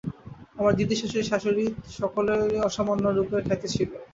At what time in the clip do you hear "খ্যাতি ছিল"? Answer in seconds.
3.47-3.89